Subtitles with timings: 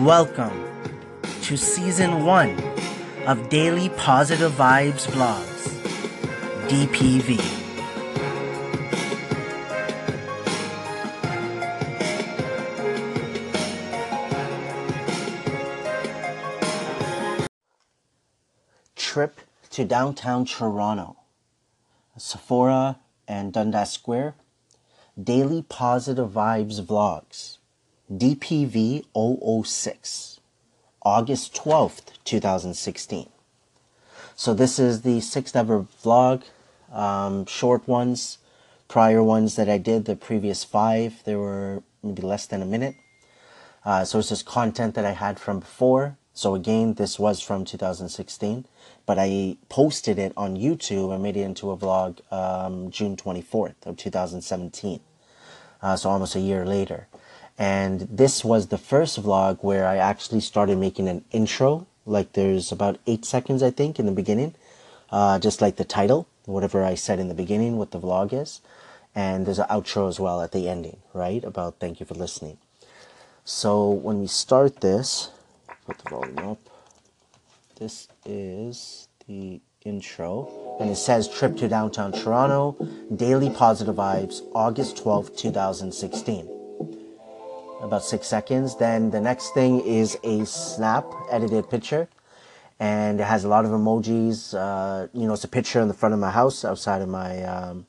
[0.00, 0.68] Welcome
[1.44, 2.54] to season one
[3.26, 5.70] of Daily Positive Vibes Vlogs,
[6.68, 7.40] DPV.
[18.96, 19.40] Trip
[19.70, 21.16] to downtown Toronto,
[22.18, 24.34] Sephora and Dundas Square,
[25.18, 27.56] Daily Positive Vibes Vlogs,
[28.12, 29.04] DPV
[29.64, 30.38] 006,
[31.02, 33.28] August 12th, 2016.
[34.36, 36.44] So this is the sixth ever vlog,
[36.92, 38.38] um, short ones,
[38.86, 42.94] prior ones that I did, the previous five, they were maybe less than a minute.
[43.84, 46.16] Uh, so it's just content that I had from before.
[46.32, 48.66] So again, this was from 2016,
[49.04, 53.84] but I posted it on YouTube and made it into a vlog um, June 24th
[53.84, 55.00] of 2017.
[55.82, 57.08] Uh, so almost a year later.
[57.58, 61.86] And this was the first vlog where I actually started making an intro.
[62.04, 64.54] Like there's about eight seconds, I think, in the beginning.
[65.10, 68.60] Uh, just like the title, whatever I said in the beginning, what the vlog is.
[69.14, 71.42] And there's an outro as well at the ending, right?
[71.44, 72.58] About thank you for listening.
[73.44, 75.30] So when we start this,
[75.86, 76.58] put the volume up.
[77.78, 80.76] This is the intro.
[80.80, 82.76] And it says Trip to Downtown Toronto,
[83.14, 86.55] Daily Positive Vibes, August 12th, 2016
[87.80, 88.76] about six seconds.
[88.76, 92.08] Then the next thing is a snap edited picture,
[92.78, 94.54] and it has a lot of emojis.
[94.54, 97.42] Uh, you know, it's a picture in the front of my house, outside of my
[97.44, 97.86] um,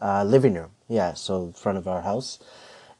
[0.00, 0.70] uh, living room.
[0.88, 2.38] Yeah, so front of our house.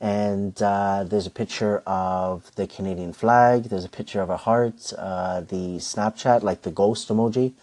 [0.00, 3.64] And uh, there's a picture of the Canadian flag.
[3.64, 4.92] There's a picture of a heart.
[4.96, 7.54] Uh, the Snapchat, like the ghost emoji,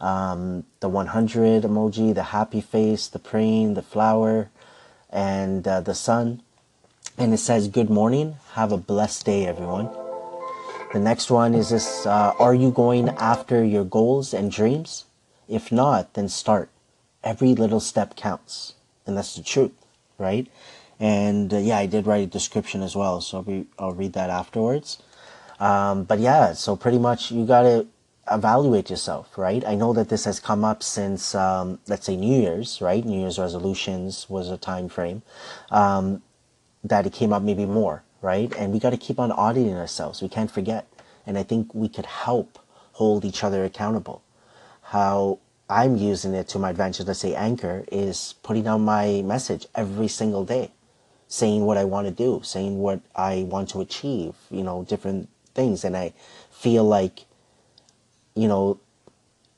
[0.00, 4.50] um, the 100 emoji, the happy face, the praying, the flower,
[5.08, 6.42] and uh, the sun
[7.18, 8.36] and it says, Good morning.
[8.52, 9.90] Have a blessed day, everyone.
[10.92, 15.04] The next one is this uh, Are you going after your goals and dreams?
[15.48, 16.70] If not, then start.
[17.22, 18.74] Every little step counts.
[19.06, 19.72] And that's the truth,
[20.18, 20.46] right?
[20.98, 24.12] And uh, yeah, I did write a description as well, so I'll, be, I'll read
[24.14, 25.02] that afterwards.
[25.60, 27.86] Um, but yeah, so pretty much you got to
[28.30, 29.62] evaluate yourself, right?
[29.66, 33.04] I know that this has come up since, um, let's say, New Year's, right?
[33.04, 35.22] New Year's resolutions was a time frame.
[35.70, 36.22] Um,
[36.84, 38.54] that it came up maybe more, right?
[38.56, 40.22] And we got to keep on auditing ourselves.
[40.22, 40.86] We can't forget.
[41.26, 42.58] And I think we could help
[42.92, 44.22] hold each other accountable.
[44.82, 49.66] How I'm using it to my advantage, let's say Anchor, is putting out my message
[49.74, 50.70] every single day,
[51.26, 55.30] saying what I want to do, saying what I want to achieve, you know, different
[55.54, 55.82] things.
[55.84, 56.12] And I
[56.50, 57.24] feel like,
[58.34, 58.78] you know,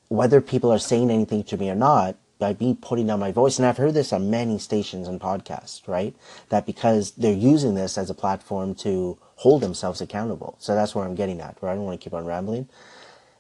[0.09, 3.59] whether people are saying anything to me or not, by me putting down my voice,
[3.59, 6.15] and I've heard this on many stations and podcasts, right?
[6.51, 10.57] That because they're using this as a platform to hold themselves accountable.
[10.59, 12.69] So that's where I'm getting at, where I don't want to keep on rambling.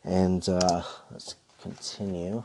[0.04, 2.42] And uh, let's continue.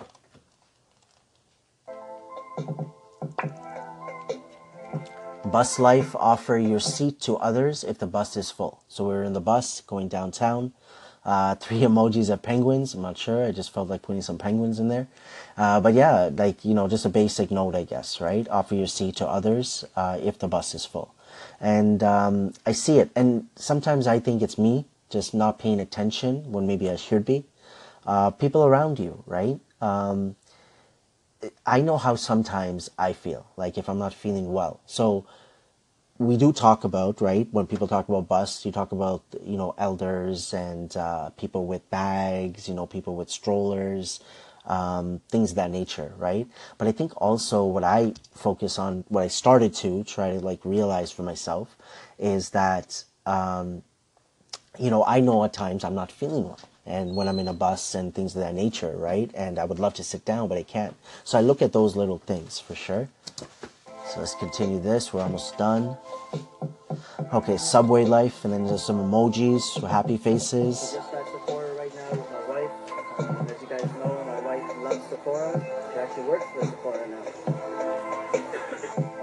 [5.45, 8.83] Bus life offer your seat to others if the bus is full.
[8.87, 10.73] So we're in the bus going downtown.
[11.23, 12.93] Uh, three emojis of penguins.
[12.93, 13.45] I'm not sure.
[13.45, 15.07] I just felt like putting some penguins in there.
[15.57, 18.47] Uh, but yeah, like, you know, just a basic note, I guess, right?
[18.49, 21.13] Offer your seat to others uh, if the bus is full.
[21.59, 23.11] And um, I see it.
[23.15, 27.45] And sometimes I think it's me just not paying attention when maybe I should be.
[28.05, 29.59] Uh, people around you, right?
[29.81, 30.35] Um,
[31.65, 34.79] I know how sometimes I feel, like if I'm not feeling well.
[34.85, 35.25] So,
[36.21, 39.73] we do talk about right when people talk about bus you talk about you know
[39.79, 44.19] elders and uh, people with bags you know people with strollers
[44.67, 46.47] um, things of that nature right?
[46.77, 50.63] But i think also what i focus on what i started to try to like
[50.63, 51.75] realize for myself
[52.19, 53.81] is that um,
[54.77, 57.53] you know i know at times i'm not feeling well and when i'm in a
[57.53, 59.31] bus and things of that nature right?
[59.33, 60.95] And i would love to sit down but i can't.
[61.23, 63.09] So i look at those little things for sure
[64.13, 65.13] so let's continue this.
[65.13, 65.97] We're almost done.
[67.33, 70.91] Okay, Subway Life, and then there's some emojis, happy faces.
[70.93, 72.71] Just at Sephora right now with my wife.
[73.49, 75.65] As you guys know, my wife loves Sephora.
[75.93, 77.23] She actually works for Sephora now.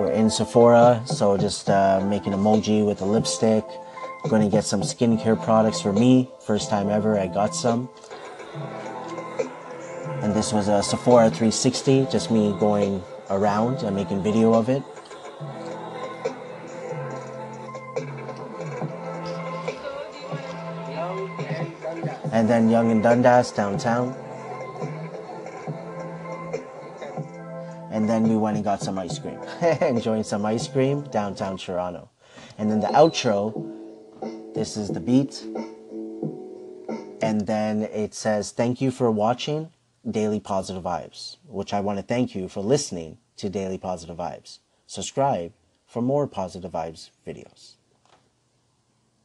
[0.01, 3.65] We're in Sephora, so just uh, make an emoji with a lipstick.
[4.25, 6.31] I'm going to get some skincare products for me.
[6.47, 7.91] First time ever, I got some.
[10.23, 14.83] And this was a Sephora 360, just me going around I'm making video of it.
[22.33, 24.15] And then Yonge and Dundas downtown.
[27.91, 29.41] And then we went and got some ice cream.
[29.81, 32.11] Enjoying some ice cream downtown Toronto.
[32.57, 33.53] And then the outro,
[34.55, 35.45] This is the beat.
[37.23, 39.71] And then it says, Thank you for watching
[40.11, 44.59] Daily Positive Vibes, which I want to thank you for listening to Daily Positive Vibes.
[44.87, 45.53] Subscribe
[45.87, 47.78] for more Positive Vibes videos.